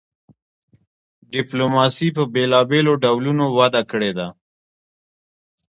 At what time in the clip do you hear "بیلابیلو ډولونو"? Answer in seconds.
2.33-3.45